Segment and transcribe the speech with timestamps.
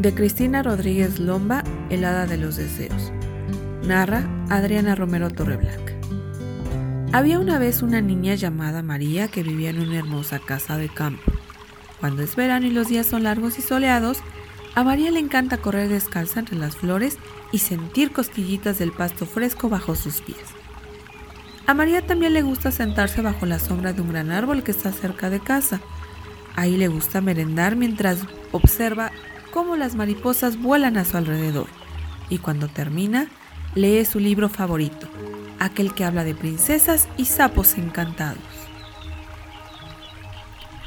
[0.00, 3.12] de Cristina Rodríguez Lomba, El de los Deseos.
[3.86, 5.92] Narra Adriana Romero Torreblanca.
[7.12, 11.30] Había una vez una niña llamada María que vivía en una hermosa casa de campo.
[12.00, 14.20] Cuando es verano y los días son largos y soleados,
[14.74, 17.18] a María le encanta correr descalza entre las flores
[17.52, 20.38] y sentir cosquillitas del pasto fresco bajo sus pies.
[21.66, 24.92] A María también le gusta sentarse bajo la sombra de un gran árbol que está
[24.92, 25.82] cerca de casa.
[26.56, 29.12] Ahí le gusta merendar mientras observa
[29.52, 31.66] cómo las mariposas vuelan a su alrededor
[32.28, 33.26] y cuando termina,
[33.74, 35.08] lee su libro favorito,
[35.58, 38.38] aquel que habla de princesas y sapos encantados.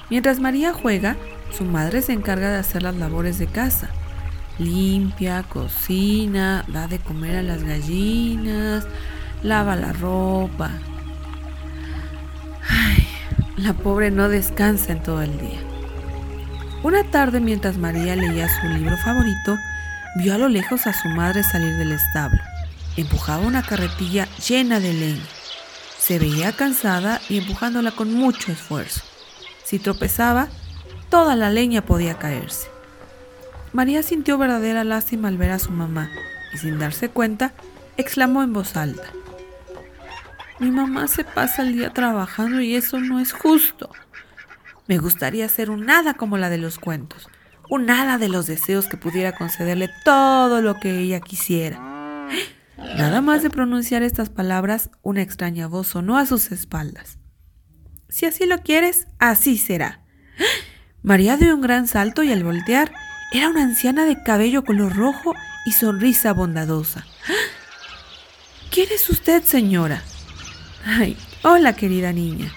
[0.10, 1.18] Mientras María juega,
[1.56, 3.90] su madre se encarga de hacer las labores de casa.
[4.60, 8.86] Limpia, cocina, da de comer a las gallinas,
[9.42, 10.72] lava la ropa.
[12.70, 13.08] Ay,
[13.58, 15.73] la pobre no descansa en todo el día.
[16.84, 19.58] Una tarde, mientras María leía su libro favorito,
[20.18, 22.42] vio a lo lejos a su madre salir del establo.
[22.98, 25.24] Empujaba una carretilla llena de leña.
[25.98, 29.02] Se veía cansada y empujándola con mucho esfuerzo.
[29.64, 30.50] Si tropezaba,
[31.10, 32.68] toda la leña podía caerse.
[33.72, 36.12] María sintió verdadera lástima al ver a su mamá
[36.54, 37.54] y sin darse cuenta,
[37.96, 39.08] exclamó en voz alta.
[40.60, 43.90] Mi mamá se pasa el día trabajando y eso no es justo.
[44.88, 47.30] Me gustaría ser un hada como la de los cuentos,
[47.70, 51.80] un hada de los deseos que pudiera concederle todo lo que ella quisiera.
[52.78, 57.18] Nada más de pronunciar estas palabras, una extraña voz sonó a sus espaldas.
[58.10, 60.02] Si así lo quieres, así será.
[61.02, 62.92] María dio un gran salto y al voltear
[63.32, 65.34] era una anciana de cabello color rojo
[65.66, 67.06] y sonrisa bondadosa.
[68.70, 70.04] ¿Quién es usted, señora?
[70.86, 72.52] Ay, hola, querida niña.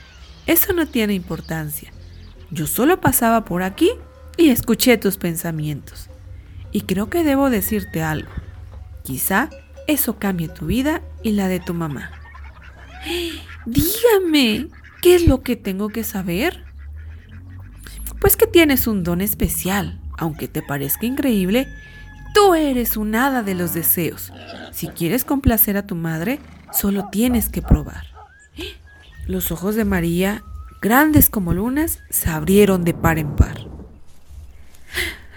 [0.46, 1.92] Eso no tiene importancia.
[2.50, 3.91] Yo solo pasaba por aquí
[4.36, 6.08] y escuché tus pensamientos.
[6.72, 8.30] Y creo que debo decirte algo.
[9.02, 9.51] Quizá
[9.86, 12.11] eso cambie tu vida y la de tu mamá.
[13.67, 14.68] Dígame,
[15.02, 16.64] ¿qué es lo que tengo que saber?
[18.20, 21.68] Pues que tienes un don especial, aunque te parezca increíble,
[22.34, 24.33] tú eres un hada de los deseos.
[24.73, 26.40] Si quieres complacer a tu madre,
[26.73, 28.07] solo tienes que probar.
[29.27, 30.45] Los ojos de María
[30.81, 33.69] grandes como lunas, se abrieron de par en par.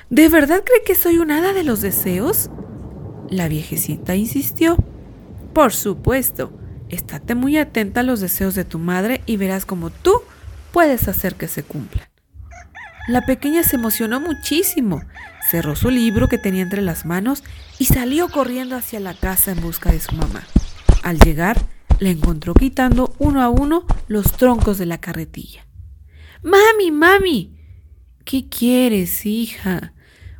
[0.10, 2.50] ¿De verdad cree que soy un hada de los deseos?
[3.30, 4.78] La viejecita insistió.
[5.54, 6.52] Por supuesto,
[6.90, 10.22] estate muy atenta a los deseos de tu madre y verás cómo tú
[10.72, 12.08] puedes hacer que se cumplan.
[13.08, 15.02] La pequeña se emocionó muchísimo,
[15.50, 17.44] cerró su libro que tenía entre las manos
[17.80, 20.44] y salió corriendo hacia la casa en busca de su mamá.
[21.04, 21.58] Al llegar,
[22.00, 25.68] la encontró quitando uno a uno los troncos de la carretilla.
[26.42, 27.58] Mami, mami.
[28.24, 29.94] ¿Qué quieres, hija?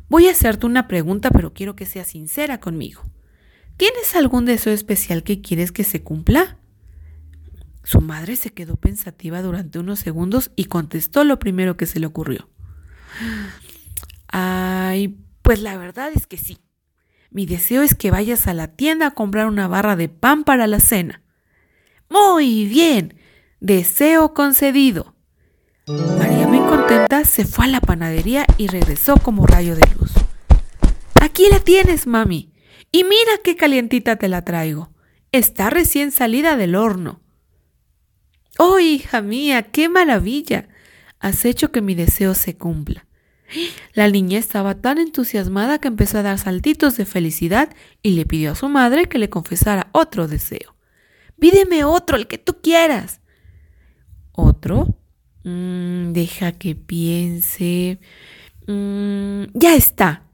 [0.08, 3.02] Voy a hacerte una pregunta, pero quiero que seas sincera conmigo.
[3.76, 6.58] ¿Tienes algún deseo especial que quieres que se cumpla?
[7.84, 12.06] Su madre se quedó pensativa durante unos segundos y contestó lo primero que se le
[12.06, 12.48] ocurrió.
[14.28, 16.58] Ay, pues la verdad es que sí.
[17.30, 20.66] Mi deseo es que vayas a la tienda a comprar una barra de pan para
[20.66, 21.22] la cena.
[22.10, 23.14] Muy bien,
[23.60, 25.14] deseo concedido.
[25.86, 30.12] María muy contenta se fue a la panadería y regresó como rayo de luz.
[31.20, 32.52] Aquí la tienes, mami.
[32.92, 34.90] Y mira qué calientita te la traigo.
[35.30, 37.20] Está recién salida del horno.
[38.58, 40.68] Oh, hija mía, qué maravilla.
[41.20, 43.06] Has hecho que mi deseo se cumpla.
[43.94, 47.70] La niña estaba tan entusiasmada que empezó a dar saltitos de felicidad
[48.02, 50.74] y le pidió a su madre que le confesara otro deseo.
[51.40, 53.20] Pídeme otro, el que tú quieras.
[54.32, 54.96] ¿Otro?
[55.44, 57.98] Mm, deja que piense.
[58.66, 60.24] Mm, ya está.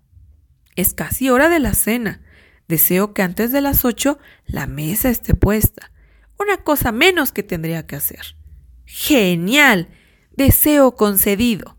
[0.74, 2.20] Es casi hora de la cena.
[2.68, 5.92] Deseo que antes de las ocho la mesa esté puesta.
[6.38, 8.36] Una cosa menos que tendría que hacer.
[8.84, 9.88] ¡Genial!
[10.36, 11.78] Deseo concedido.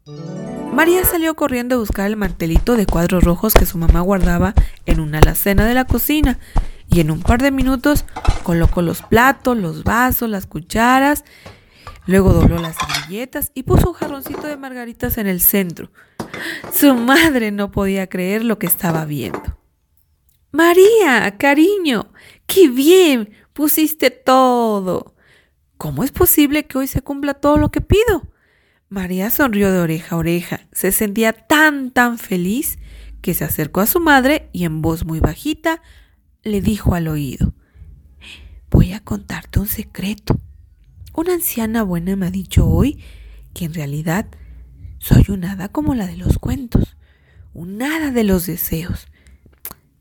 [0.73, 4.53] María salió corriendo a buscar el mantelito de cuadros rojos que su mamá guardaba
[4.85, 6.39] en una alacena de la cocina
[6.97, 8.05] y en un par de minutos
[8.41, 11.25] colocó los platos, los vasos, las cucharas,
[12.07, 15.91] luego dobló las servilletas y puso un jarroncito de margaritas en el centro.
[16.73, 19.59] Su madre no podía creer lo que estaba viendo.
[20.51, 22.11] María, cariño,
[22.47, 25.13] qué bien, pusiste todo.
[25.77, 28.25] ¿Cómo es posible que hoy se cumpla todo lo que pido?
[28.89, 30.61] María sonrió de oreja a oreja.
[30.71, 32.79] Se sentía tan, tan feliz
[33.21, 35.83] que se acercó a su madre y en voz muy bajita
[36.47, 37.53] le dijo al oído,
[38.69, 40.39] voy a contarte un secreto.
[41.13, 43.03] Una anciana buena me ha dicho hoy
[43.53, 44.27] que en realidad
[44.99, 46.97] soy un hada como la de los cuentos,
[47.53, 49.07] un hada de los deseos.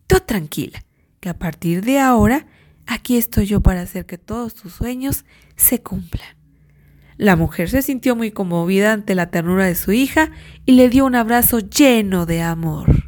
[0.06, 0.84] Tú tranquila,
[1.20, 2.46] que a partir de ahora
[2.87, 5.25] aquí estoy yo para hacer que todos tus sueños
[5.56, 6.37] se cumplan.
[7.16, 10.31] La mujer se sintió muy conmovida ante la ternura de su hija
[10.66, 13.06] y le dio un abrazo lleno de amor.